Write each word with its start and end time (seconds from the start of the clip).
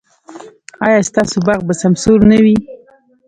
ایا 0.85 0.99
ستاسو 1.09 1.37
باغ 1.47 1.61
به 1.67 1.73
سمسور 1.81 2.19
نه 2.31 2.37
وي؟ 2.43 2.55